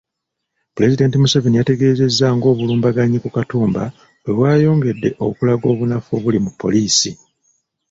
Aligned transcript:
Pulezidenti 0.75 1.15
Museveni 1.23 1.57
yategeezezza 1.59 2.25
ng’obulumbaganyi 2.35 3.17
ku 3.23 3.29
Katumba 3.35 3.83
bwe 4.23 4.31
bwayongedde 4.37 5.09
okulaga 5.27 5.65
obunafu 5.73 6.09
obuli 6.17 6.39
mu 6.45 6.51
poliisi. 6.61 7.11